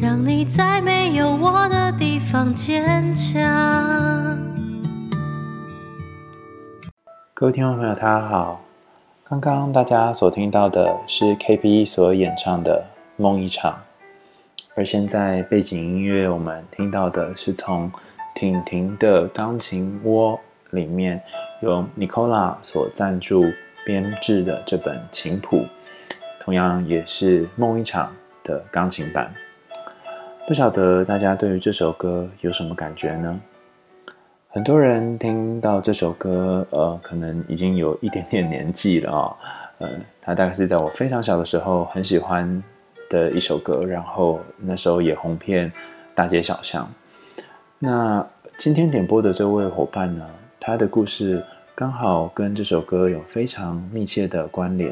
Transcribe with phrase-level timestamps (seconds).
[0.00, 3.34] 让你在没有我的地方坚强。
[7.34, 8.62] 各位听众朋友，大家好。
[9.28, 12.82] 刚刚大家所听到的是 KP 所演唱的
[13.22, 13.72] 《梦一场》，
[14.74, 17.92] 而现在背景音乐我们听到的是从
[18.34, 21.20] 婷婷的钢琴窝里面
[21.60, 23.44] 由 Nicola 所赞助
[23.84, 25.66] 编制的这本琴谱，
[26.40, 28.06] 同样也是《梦一场》
[28.46, 29.34] 的钢琴版，
[30.46, 33.40] 不晓得大家对于这首歌有什么感觉呢？
[34.48, 39.36] 很多人听到这首歌，呃，可能已经有一点点年纪了啊、哦，
[39.78, 39.90] 呃，
[40.22, 42.62] 它大概是在我非常小的时候很喜欢
[43.10, 45.70] 的一首歌，然后那时候也红遍
[46.14, 46.88] 大街小巷。
[47.80, 48.24] 那
[48.56, 50.24] 今天点播的这位伙伴呢，
[50.60, 54.90] 他的故事刚好跟这首歌有非常密切的关联，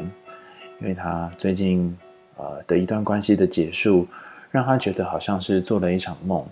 [0.81, 1.97] 因为他最近。
[2.37, 4.07] 呃的一段关系的结束，
[4.51, 6.45] 让他觉得好像是做了一场梦。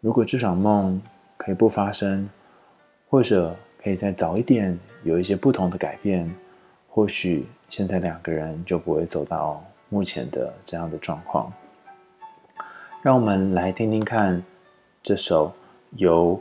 [0.00, 1.00] 如果这场梦
[1.36, 2.28] 可以不发生，
[3.08, 6.32] 或者可以再早一点有一些不同的改变，
[6.88, 11.52] 或许现在两个人就不会走到目前的这样的状况。
[13.02, 14.42] 让我们来听听看
[15.02, 15.52] 这首
[15.96, 16.40] 由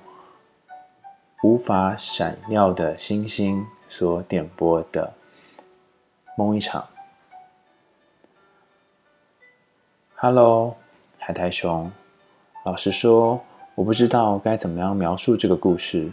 [1.43, 5.13] 无法闪耀的星星所点播的
[6.35, 6.81] 《梦一场》。
[10.23, 10.75] Hello，
[11.17, 11.91] 海苔熊。
[12.63, 13.41] 老实说，
[13.73, 16.11] 我不知道该怎么样描述这个故事，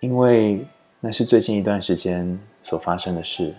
[0.00, 0.62] 因为
[1.00, 3.54] 那是最近一段时间所发生的事。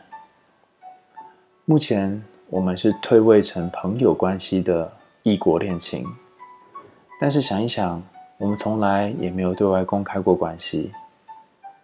[1.66, 4.94] 目前我们是退位成朋友关系的
[5.24, 6.06] 异国恋情，
[7.20, 8.00] 但是想一想，
[8.38, 10.92] 我们从来也没有对外公开过关系。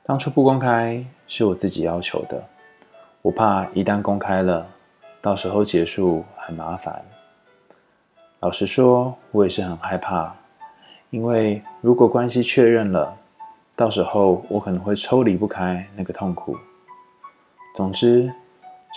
[0.04, 2.40] 当初不公开是我自己要求的，
[3.24, 4.68] 我怕一旦公开了，
[5.20, 7.04] 到时候结束很麻烦。
[8.48, 10.34] 老实说，我也是很害怕，
[11.10, 13.14] 因为如果关系确认了，
[13.76, 16.56] 到时候我可能会抽离不开那个痛苦。
[17.76, 18.32] 总之，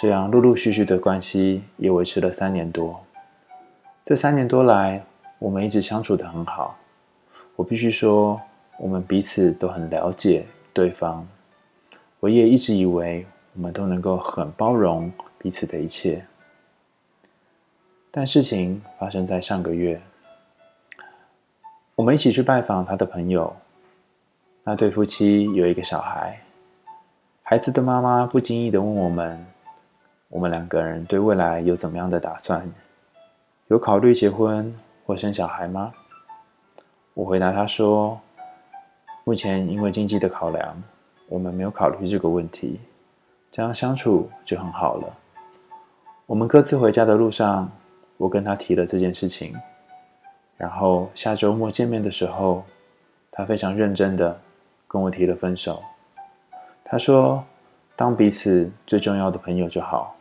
[0.01, 3.05] 这样陆陆续续的关系也维持了三年多。
[4.05, 5.05] 这三年多来，
[5.41, 6.77] 我们一直相处得很好。
[7.57, 8.41] 我必须说，
[8.79, 11.27] 我们彼此都很了解对方。
[12.21, 16.25] 我也一直以为，我们都能够很包容彼此的一切。
[18.13, 20.01] 但事情发生在上个月，
[21.95, 23.55] 我们一起去拜访他的朋友。
[24.65, 26.41] 那对夫妻有一个小孩，
[27.45, 29.47] 孩子的妈妈不经意的问我们
[30.29, 32.69] ：“我们两个人对未来有怎么样的打算？
[33.69, 35.93] 有考虑结婚或生小孩吗？”
[37.15, 38.21] 我回答他说
[39.23, 40.83] ：“目前因为经济的考量，
[41.29, 42.81] 我们没有考虑这个问题。
[43.53, 45.17] 这样相处就很好了。”
[46.27, 47.71] 我们各自回家的路上。
[48.21, 49.57] 我跟他提了这件事情，
[50.59, 52.63] 然后下周末见面的时候，
[53.31, 54.39] 他非常认真的
[54.87, 55.83] 跟我提了分手。
[56.85, 57.43] 他说
[57.97, 60.15] ：“当彼此最重要的朋友就好。”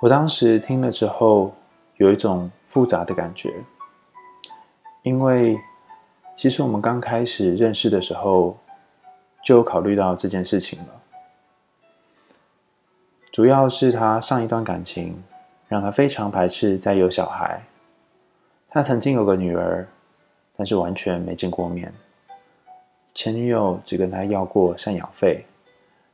[0.00, 1.52] 我当时听了之后，
[1.98, 3.52] 有一种复杂的感觉，
[5.02, 5.58] 因为
[6.38, 8.56] 其实我们刚开始认识的时候，
[9.44, 10.86] 就考虑到这件事情了。
[13.30, 15.22] 主要是他上一段感情。
[15.68, 17.62] 让他非常排斥再有小孩。
[18.70, 19.86] 他曾经有个女儿，
[20.56, 21.92] 但是完全没见过面。
[23.14, 25.44] 前女友只跟他要过赡养费，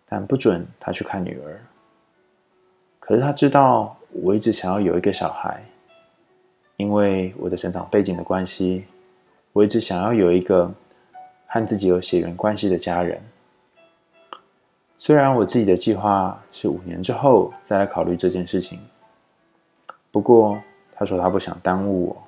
[0.09, 1.61] 但不准他去看女儿。
[2.99, 5.63] 可是他知道我一直想要有一个小孩，
[6.77, 8.85] 因为我的成长背景的关系，
[9.53, 10.73] 我一直想要有一个
[11.47, 13.21] 和自己有血缘关系的家人。
[14.99, 18.81] 虽然我自己的计划是五年之后再来考虑这件事情。
[20.15, 20.63] 不过，
[20.95, 22.23] 他说他不想耽误我，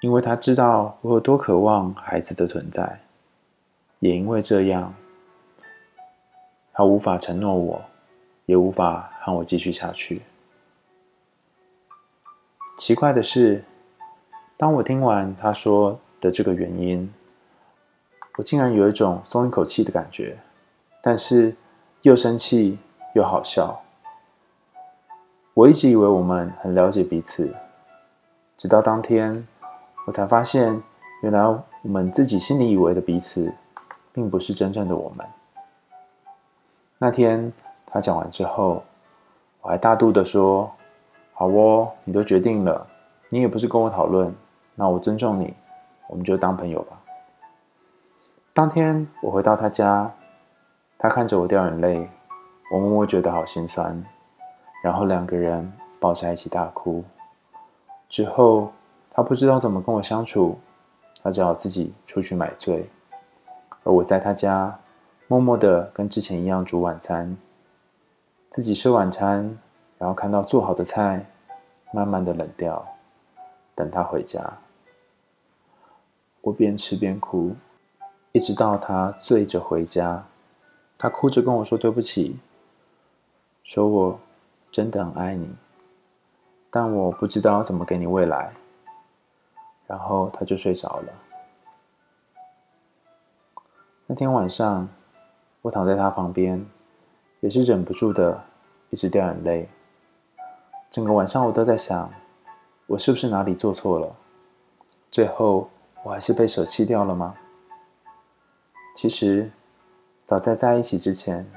[0.00, 2.98] 因为他知道我有多渴望孩子的存在，
[4.00, 4.92] 也因为这样，
[6.72, 7.84] 他无法承诺我，
[8.46, 10.22] 也无法和我继续下去。
[12.76, 13.62] 奇怪的是，
[14.56, 17.14] 当我听完他说的这个原因，
[18.38, 20.36] 我竟然有一种松一口气的感觉，
[21.00, 21.54] 但是
[22.02, 22.76] 又生气
[23.14, 23.84] 又好笑。
[25.56, 27.50] 我一直以为我们很了解彼此，
[28.58, 29.48] 直到当天，
[30.04, 30.82] 我才发现，
[31.22, 33.50] 原来我们自己心里以为的彼此，
[34.12, 35.26] 并不是真正的我们。
[36.98, 37.50] 那天
[37.86, 38.84] 他讲完之后，
[39.62, 40.70] 我还大度的说
[41.32, 42.86] ：“好哦，你都决定了，
[43.30, 44.34] 你也不是跟我讨论，
[44.74, 45.54] 那我尊重你，
[46.06, 47.00] 我们就当朋友吧。”
[48.52, 50.12] 当天我回到他家，
[50.98, 52.10] 他看着我掉眼泪，
[52.70, 54.04] 我默默觉得好心酸。
[54.86, 57.02] 然后两个人抱在一起大哭。
[58.08, 58.72] 之后
[59.10, 60.56] 他不知道怎么跟我相处，
[61.24, 62.88] 他只好自己出去买醉，
[63.82, 64.78] 而我在他家
[65.26, 67.36] 默默的跟之前一样煮晚餐，
[68.48, 69.58] 自己吃晚餐，
[69.98, 71.26] 然后看到做好的菜
[71.90, 72.86] 慢慢的冷掉，
[73.74, 74.40] 等他回家，
[76.42, 77.56] 我边吃边哭，
[78.30, 80.24] 一直到他醉着回家，
[80.96, 82.38] 他哭着跟我说对不起，
[83.64, 84.20] 说我。
[84.76, 85.48] 真的很爱你，
[86.70, 88.52] 但我不知道怎么给你未来。
[89.86, 91.12] 然后他就睡着了。
[94.06, 94.86] 那天晚上，
[95.62, 96.62] 我躺在他旁边，
[97.40, 98.44] 也是忍不住的
[98.90, 99.66] 一直掉眼泪。
[100.90, 102.12] 整个晚上我都在想，
[102.86, 104.14] 我是不是哪里做错了？
[105.10, 105.70] 最后
[106.02, 107.34] 我还是被舍弃掉了吗？
[108.94, 109.50] 其实，
[110.26, 111.50] 早在在一起之前。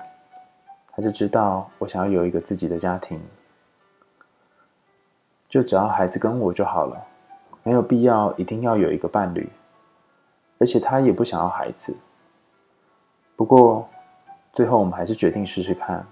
[1.00, 3.18] 他就知道我想要有一个自己的家庭，
[5.48, 7.02] 就只要孩子跟我就好了，
[7.64, 9.50] 没有必要一定要有一个伴侣，
[10.58, 11.96] 而且他也不想要孩子。
[13.38, 13.88] 不过
[14.52, 16.06] 最后我们还是决定试试看，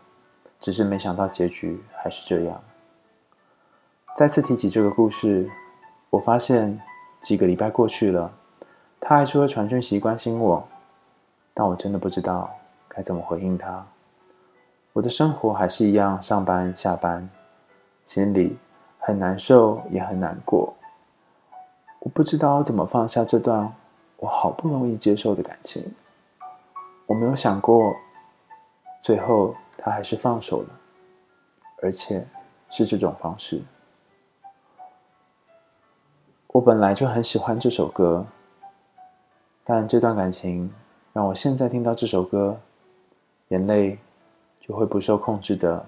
[0.58, 2.64] 只是没想到结局还是这样。
[4.16, 5.52] 再次提起这个故事，
[6.10, 6.80] 我发现
[7.20, 8.32] 几个礼拜过去了，
[9.02, 10.66] 他还是会传讯息关心我，
[11.54, 12.50] 但我真的不知道
[12.88, 13.86] 该怎么回应他。
[14.98, 17.30] 我的生活还是一样，上班下班，
[18.04, 18.58] 心里
[18.98, 20.74] 很难受，也很难过。
[22.00, 23.72] 我不知道怎么放下这段
[24.18, 25.94] 我好不容易接受的感情。
[27.06, 27.96] 我没有想过，
[29.00, 30.70] 最后他还是放手了，
[31.84, 32.26] 而且
[32.72, 33.62] 是这种方式。
[36.48, 38.26] 我本来就很喜欢这首歌，
[39.64, 40.74] 但这段感情
[41.14, 42.60] 让我现在听到这首歌，
[43.50, 44.00] 眼泪。
[44.68, 45.86] 就会不受控制的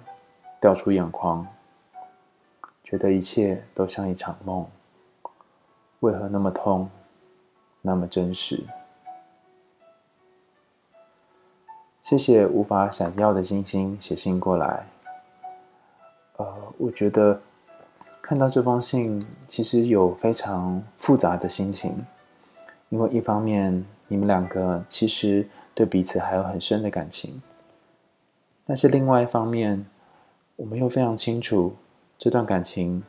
[0.59, 1.45] 掉出眼眶，
[2.83, 4.65] 觉得一切都像一场梦，
[5.99, 6.89] 为何那么痛，
[7.81, 8.63] 那么真实？
[12.01, 14.87] 谢谢无法闪耀的星星写信过来。
[16.37, 16.47] 呃，
[16.77, 17.41] 我觉得
[18.21, 22.05] 看到这封信，其实有非常复杂的心情，
[22.87, 27.41] 因为一方面你们两个其实对彼此还有很深的感情。
[28.69, 29.83] 但是另外一方面，
[30.55, 31.75] 我们又非常清楚，
[32.19, 33.01] 这段感情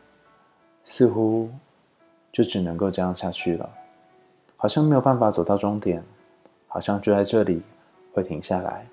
[0.85, 1.51] 似乎
[2.33, 3.69] 就只能够这样下去了，
[4.57, 6.03] 好像没有办法走到终点，
[6.67, 7.61] 好像就在这里
[8.15, 8.87] 会停下来。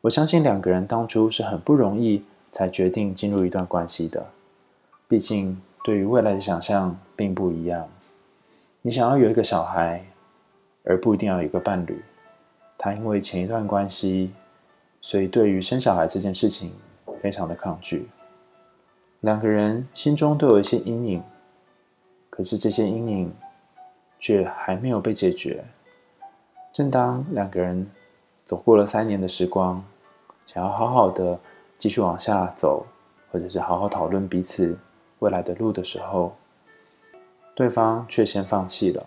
[0.00, 4.26] 我相信两个人当初是很不容易才决定进入一段关系的，
[5.06, 7.88] 毕竟对于未来的想象并不一样。
[8.80, 10.04] 你想要有一个小孩，
[10.82, 12.02] 而不一定要有一个伴侣。
[12.76, 14.32] 他因为前一段关系。
[15.02, 16.72] 所以，对于生小孩这件事情，
[17.20, 18.08] 非常的抗拒。
[19.20, 21.22] 两个人心中都有一些阴影，
[22.30, 23.34] 可是这些阴影
[24.18, 25.64] 却还没有被解决。
[26.72, 27.90] 正当两个人
[28.44, 29.84] 走过了三年的时光，
[30.46, 31.38] 想要好好的
[31.78, 32.86] 继续往下走，
[33.30, 34.78] 或者是好好讨论彼此
[35.18, 36.34] 未来的路的时候，
[37.54, 39.04] 对方却先放弃了。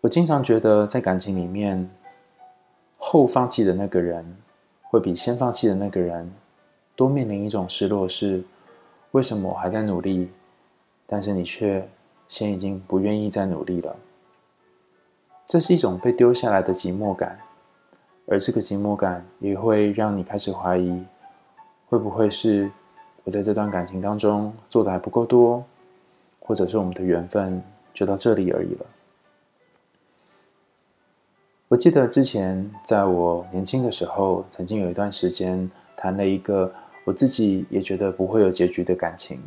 [0.00, 1.88] 我经常觉得，在感情里面，
[3.12, 4.24] 后放弃的那个人，
[4.84, 6.32] 会比先放弃的那个人
[6.96, 8.42] 多面临一种失落，是
[9.10, 10.30] 为什么我还在努力，
[11.06, 11.86] 但是你却
[12.26, 13.94] 先已经不愿意再努力了。
[15.46, 17.38] 这是一种被丢下来的寂寞感，
[18.28, 21.04] 而这个寂寞感也会让你开始怀疑，
[21.90, 22.70] 会不会是
[23.24, 25.62] 我在这段感情当中做的还不够多，
[26.40, 28.86] 或者是我们的缘分就到这里而已了。
[31.72, 36.70] 我记得之前在我年轻的时候，曾经有一段时间谈了一个
[37.02, 39.40] 我自己也觉得不会有结局的感情。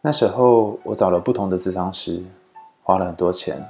[0.00, 2.22] 那时候我找了不同的咨商师，
[2.82, 3.62] 花了很多钱。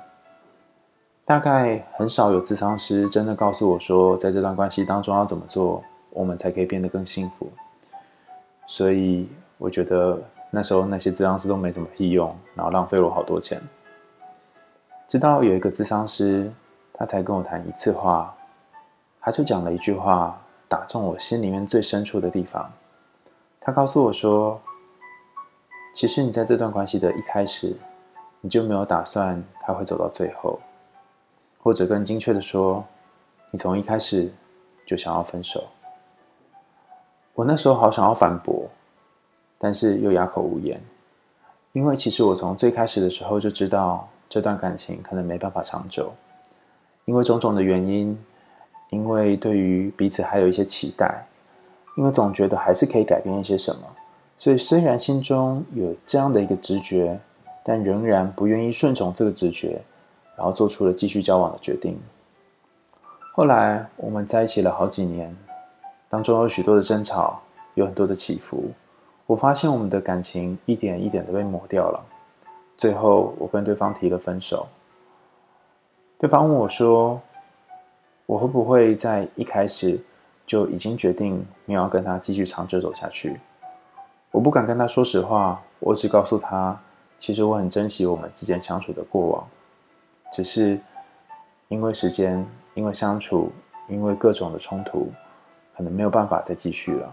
[1.24, 7.50] 大概很少有咨商师真的告诉我说，在这段关系当中要怎么做，我们才可以变得更幸福。
[8.68, 9.28] 所以
[9.58, 13.60] 我觉得那时候那些咨商师都没什么屁用，然后浪费了我好多钱。
[15.08, 16.48] 直到有一个咨商师。
[17.02, 18.32] 他才跟我谈一次话，
[19.20, 22.72] 他就讲了一句话，打中我心里面最深处的地方。
[23.60, 24.60] 他告诉我说，
[25.92, 27.76] 其实你在这段关系的一开始，
[28.40, 30.60] 你就没有打算他会走到最后，
[31.58, 32.84] 或者更精确的说，
[33.50, 34.32] 你从一开始
[34.86, 35.64] 就想要分手。
[37.34, 38.70] 我那时候好想要反驳，
[39.58, 40.80] 但是又哑口无言，
[41.72, 46.12] 因为其实我从最开始的时候就知道这段感情可能没办法长久，
[47.04, 48.16] 因为种种的原因，
[48.90, 51.26] 因为对于彼此还有一些期待，
[51.96, 53.82] 因为总觉得还是可以改变一些什么。
[54.38, 57.18] 所以，虽然心中有这样的一个直觉，
[57.62, 59.80] 但仍然不愿意顺从这个直觉，
[60.36, 61.96] 然后做出了继续交往的决定。
[63.34, 65.36] 后来，我们在一起了好几年，
[66.08, 67.40] 当中有许多的争吵，
[67.74, 68.70] 有很多的起伏。
[69.26, 72.04] 我发现我们的感情一点一点的被磨掉了。
[72.76, 74.66] 最后，我跟对方提了分手。
[76.22, 77.20] 对方问我说
[78.26, 80.00] ：“我会不会在一开始
[80.46, 83.40] 就已经决定没有要跟他继续长久走下去？”
[84.30, 86.80] 我不敢跟他说实话，我只告诉他，
[87.18, 89.48] 其实我很珍惜我们之间相处的过往，
[90.30, 90.78] 只是
[91.66, 93.50] 因为时间，因为相处，
[93.88, 95.10] 因为各种的冲突，
[95.76, 97.12] 可能没有办法再继续了。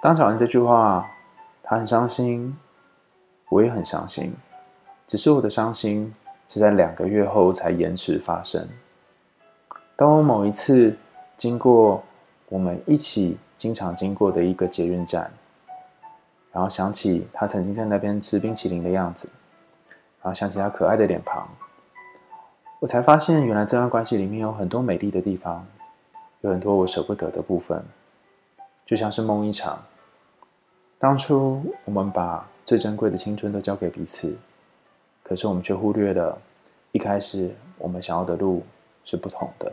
[0.00, 1.10] 当讲完这句话，
[1.64, 2.56] 他很伤心，
[3.48, 4.32] 我也很伤心，
[5.08, 6.14] 只是我的伤心
[6.48, 8.66] 是在两个月后才延迟发生。
[9.94, 10.96] 当我某一次
[11.36, 12.02] 经过
[12.48, 15.30] 我们一起经常经过的一个捷运站。
[16.50, 19.28] 然后想起他曾经在那边吃冰淇淋的样子，
[20.20, 21.46] 然后想起他可爱的脸庞，
[22.80, 25.64] 我才发现原来这段关系里面有很多美丽的地方，
[26.40, 27.84] 有很多我舍不得的部分，
[28.84, 29.78] 就像是梦一场。
[30.98, 34.36] 当初我们把最珍贵的青春都交给彼此，
[35.28, 36.38] 可是我们却忽略了，
[36.90, 38.62] 一开始我们想要的路
[39.04, 39.70] 是不同的。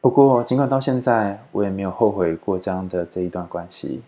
[0.00, 4.02] 不过，尽管到现在，我也没有后悔过这样的这一段关系。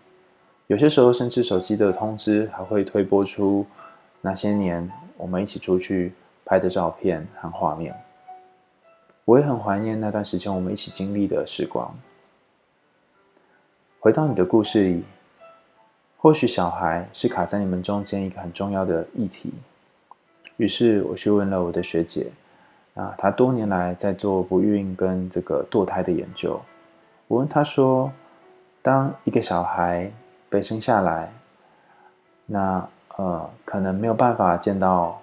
[0.65, 3.63] 有些时候，甚至手机的通知还会推播出
[4.21, 6.13] 那些年我们一起出去
[6.43, 7.95] 拍的照片和画面。
[9.25, 11.93] 我也很怀念那段时间我们一起经历的时光。
[13.99, 15.03] 回到你的故事里，
[16.21, 19.53] 或许小孩是卡在你们中间一个很重要的议题。
[20.57, 22.31] 于是我去问了我的学姐。
[22.95, 26.59] 啊，她多年来在做不孕跟这个堕胎的研究。
[27.27, 28.11] 我问她说
[28.81, 30.11] ：“当一个小孩
[30.49, 31.31] 被生下来，
[32.45, 32.85] 那
[33.15, 35.21] 呃，可能没有办法见到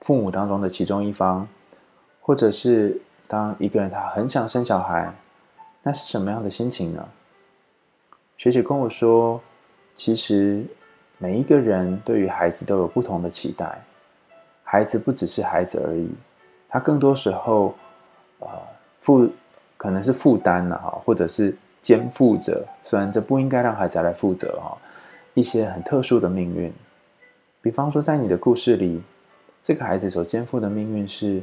[0.00, 1.48] 父母当中的其中一方，
[2.20, 5.14] 或者是当一个人他很想生小孩，
[5.82, 7.08] 那是什么样的心情呢？”
[8.40, 9.38] 学姐跟我说
[9.94, 10.64] ：“其实
[11.18, 13.78] 每一个人对于孩子都有不同的期待。”
[14.64, 16.08] 孩子不只是孩子而已，
[16.66, 17.74] 他更多时候，
[18.38, 18.48] 呃，
[19.02, 19.28] 负
[19.76, 24.74] 可能是负担了哈，或者是肩负着，虽然这不应该让孩子来负责哈，
[25.34, 26.72] 一些很特殊的命运。
[27.60, 29.02] 比方说，在你的故事里，
[29.62, 31.42] 这个孩子所肩负的命运是，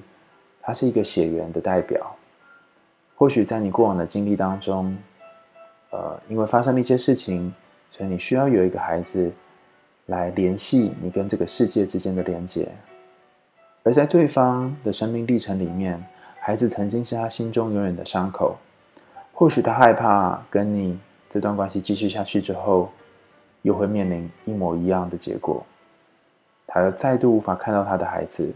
[0.60, 2.16] 他是一个血缘的代表。
[3.16, 4.98] 或许在你过往的经历当中，
[5.92, 7.54] 呃，因为发生了一些事情，
[7.92, 9.32] 所以你需要有一个孩子
[10.08, 12.70] 来联系你跟这个世界之间的连接。
[13.84, 16.04] 而在对方的生命历程里面，
[16.42, 18.58] 孩子曾经是他心中永远的伤口。
[19.34, 22.90] 或许他害怕跟你这段关系继续下去之后，
[23.62, 25.64] 又会面临一模一样的结果。
[26.66, 28.52] 他又再度无法看到他的孩子。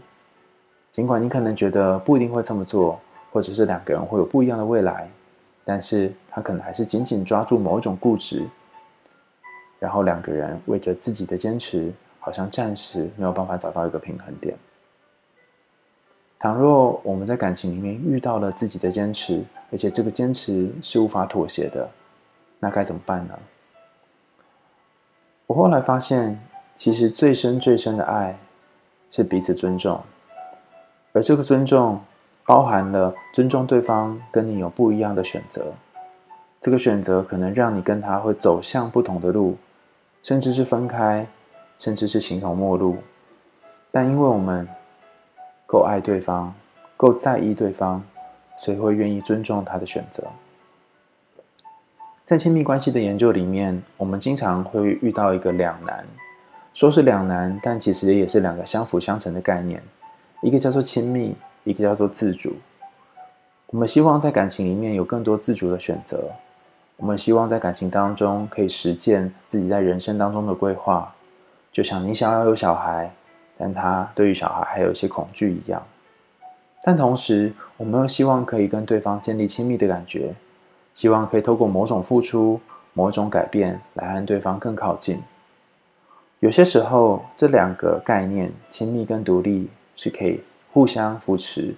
[0.90, 3.00] 尽管你可能觉得不一定会这么做，
[3.32, 5.08] 或者是两个人会有不一样的未来，
[5.64, 8.46] 但是他可能还是紧紧抓住某一种固执，
[9.78, 14.56] 然后两个人为着自己的坚持，好像暂时没有办法找到一个平衡点。
[16.38, 21.88] 倘若我们在感情里面遇到了自己的坚持，而且这个坚持是无法妥协的，
[22.58, 23.38] 那该怎么办呢？
[25.46, 26.40] 我后来发现，
[26.74, 28.36] 其实最深最深的爱
[29.10, 30.02] 是彼此尊重，
[31.12, 32.00] 而这个尊重
[32.44, 35.72] 包含了尊重对方跟你有不一样的选择，
[36.60, 39.56] 这个选择可能让你跟他会走向不同的路，
[40.22, 41.26] 甚至是分开，
[41.78, 42.98] 甚至是形同陌路，
[43.90, 44.68] 但因为我们。
[45.64, 46.52] 够爱对方，
[46.98, 48.02] 够在意对方，
[48.58, 50.22] 所以会愿意尊重他的选择。
[52.26, 56.04] 在亲密关系的研究里面，我们经常会遇到一个两难，
[56.74, 59.82] 说是两难，但其实也是两个相辅相成的概念。
[60.42, 62.54] 一个叫做亲密，一个叫做自主。
[63.66, 66.30] 我们希望在感情里面有更多自主的选择，
[66.96, 71.14] 我们希望在感情当中可以实践自己在人生当中的规划。
[71.70, 73.10] 就像你想要有小孩。
[73.58, 75.80] 但他对于小孩还有一些恐惧一样，
[76.82, 80.34] 但同时，我们又希望可以跟对方建立亲密的感觉，
[80.94, 82.60] 希望可以透过某种付出、
[82.92, 85.22] 某种改变来和对方更靠近。
[86.40, 90.42] 有些时候，这两个概念——亲密跟独立——是可以
[90.72, 91.74] 互相扶持、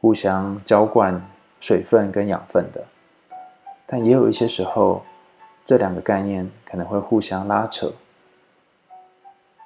[0.00, 1.22] 互相浇灌
[1.60, 2.84] 水分跟养分的。
[3.86, 5.02] 但也有一些时候，
[5.64, 7.92] 这两个概念可能会互相拉扯。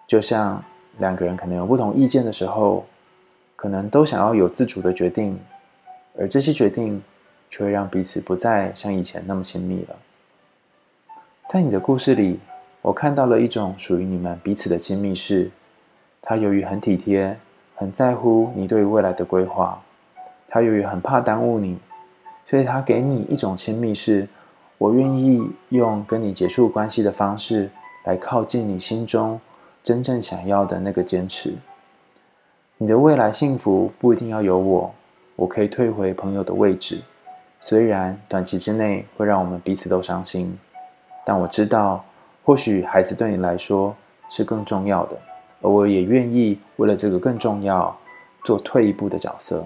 [0.07, 0.63] 就像
[0.99, 2.85] 两个人可能有不同意见的时候，
[3.57, 5.39] 可能都想要有自主的决定，
[6.19, 7.03] 而这些决定
[7.49, 9.97] 却会让彼此不再像以前那么亲密了。
[11.49, 12.41] 在你的故事里，
[12.81, 15.51] 我看到了一种属于你们彼此的亲密是，
[16.21, 17.39] 他由于很体贴，
[17.83, 19.83] 很在乎你对于未来的规划，
[20.49, 21.77] 他由于很怕耽误你。
[22.47, 24.29] 所以，他给你一种亲密是，
[24.79, 27.71] 我愿意用跟你结束关系的方式
[28.05, 29.41] 来靠近你心中
[29.83, 31.55] 真正想要的那个坚持。
[32.79, 34.95] 你的未来幸福不一定要有我，
[35.35, 37.01] 我可以退回朋友的位置。
[37.61, 40.57] 虽然短期之内会让我们彼此都伤心，
[41.25, 42.05] 但我知道，
[42.45, 43.95] 或许孩子对你来说
[44.31, 45.17] 是更重要的，
[45.63, 47.97] 而我也愿意为了这个更重要，
[48.45, 49.65] 做退一步的角色。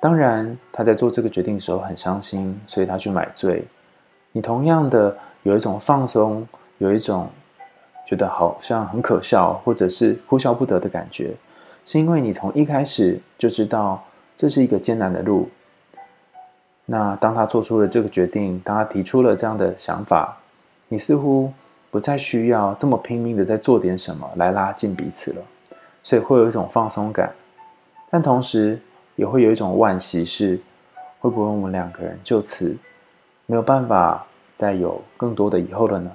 [0.00, 3.64] 当然，他在做这个决定的时候很伤心，所以他去买醉。
[4.30, 6.46] 你同样的有一种放松，
[6.76, 7.28] 有一种
[8.06, 11.34] 觉得好像很可笑，或者是哭笑不得的感觉，
[11.84, 14.04] 是因为你从一开始就知道
[14.36, 15.48] 这是一个艰难的路。
[16.84, 20.38] 那当他做出了这个决定，当他提出了这样的想法，
[20.88, 21.52] 你似乎
[21.90, 25.42] 不再需要这么拼命的在做点什么来拉近彼此了，
[26.02, 27.32] 所以会有一种放松感，
[28.10, 28.78] 但同时，
[29.16, 30.60] 也会有一种惋惜，是
[31.20, 32.76] 会不会我们两个人就此
[33.46, 36.10] 没有办法再有更多的以后了呢？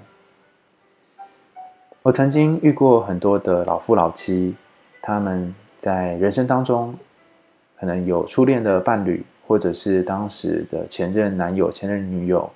[2.03, 4.55] 我曾经遇过很多的老夫老妻，
[5.01, 6.93] 他们在人生当中
[7.79, 12.49] 可能有初恋的伴侣，或者是当时的前任男友、前任女友，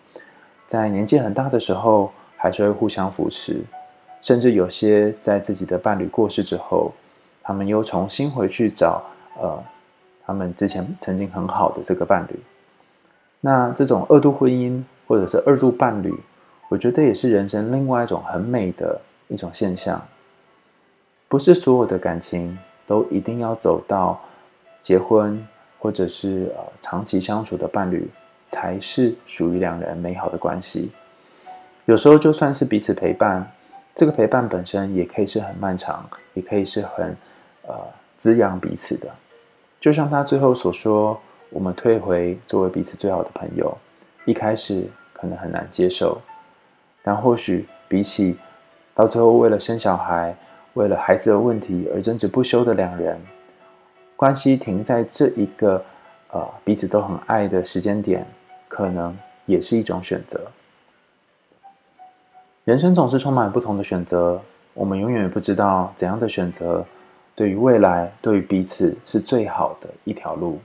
[0.65, 3.61] 在年纪很大的时候还是会互相扶持，
[4.21, 6.93] 甚至有些在自己的伴侣过世之后，
[7.43, 9.03] 他们又重新回去找
[9.37, 9.61] 呃。
[10.29, 12.37] 他们之前曾经很好的这个伴侣，
[13.39, 16.13] 那这种二度婚姻或者是二度伴侣，
[16.67, 20.05] 我觉得也是人生另外一种很美的一种现象。
[21.29, 24.19] 不是所有的感情都一定要走到
[24.81, 25.47] 结婚，
[25.79, 28.05] 或者是呃长期相处的伴侣，
[28.43, 30.91] 才是属于两人美好的关系。
[31.87, 33.49] 有时候就算是彼此陪伴，
[33.95, 37.15] 这个陪伴本身也可以是很漫长，也可以是很
[37.65, 37.75] 呃
[38.17, 39.07] 滋养彼此的。
[39.79, 41.17] 就像他最后所说，
[41.49, 43.77] 我们退回作为彼此最好的朋友，
[44.25, 46.19] 一开始可能很难接受，
[47.01, 48.37] 但或许比起
[48.93, 50.35] 到最后为了生小孩、
[50.73, 53.17] 为了孩子的问题而争执不休的两人，
[54.17, 55.81] 关系停在这一个
[56.31, 58.27] 呃彼此都很爱的时间点，
[58.67, 60.51] 可能也是一种选择。
[62.67, 64.41] 人生总是充满不同的选择，
[64.73, 66.85] 我们永远不知道怎样的选择。
[67.33, 70.59] 对于未来，对于彼此是最好的一条路。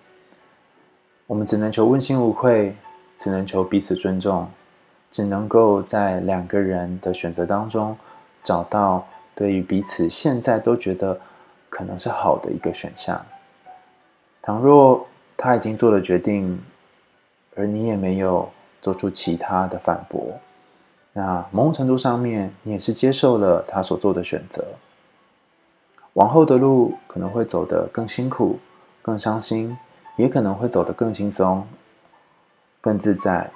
[1.29, 2.75] 我们只能求问心无愧，
[3.17, 4.49] 只能求彼此尊重，
[5.13, 7.97] 只能够在两个人的选择当中
[8.43, 11.21] 找到对于彼此现在都觉得
[11.71, 13.25] 可能是好的一个选项。
[14.43, 16.61] 倘若他已经做了决定，
[17.55, 20.21] 而你也没有做出其他的反驳，
[21.15, 24.65] 那某种程度上面，你也是接受了他所做的选择。
[26.15, 28.59] 往后的路可能会走得更辛苦、
[29.01, 29.77] 更伤心，
[30.17, 31.67] 也可能会走得更轻松、
[32.81, 33.51] 更自在，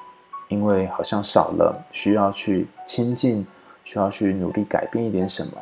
[0.49, 3.47] 因为好像少了需要去亲近、
[3.85, 5.53] 需要去努力改变一点什么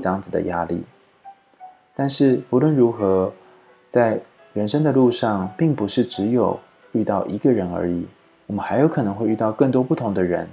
[0.00, 0.84] 这样子的压力。
[1.94, 3.32] 但是无论如何，
[3.88, 4.20] 在
[4.52, 6.58] 人生的路上，并不是只有
[6.92, 8.06] 遇到一个人而已，
[8.46, 10.48] 我们还有可能会遇到更多不同的人，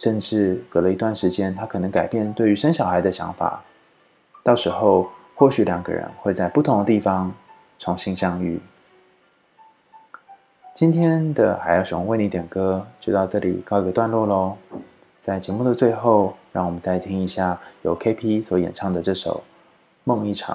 [0.00, 3.62] 甚至隔了一段时间，他可能改变对于生小孩的想法，
[4.42, 5.08] 到时候。
[5.40, 7.32] 或许两个人会在不同的地方
[7.78, 8.60] 重新相遇。
[10.74, 14.58] 今天的海妖熊为你点歌就到这里告一个段落喽。
[15.18, 19.42] 在节目的最后，让我们再听一下由 KP 所演唱的这首
[20.04, 20.54] 《梦一场》。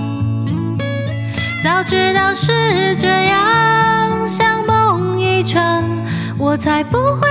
[1.63, 5.87] 早知道是这样，像梦一场，
[6.39, 7.30] 我才不会